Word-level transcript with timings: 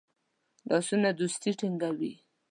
لاسونه 0.69 1.09
دوستی 1.19 1.51
ټینګوي 1.59 2.13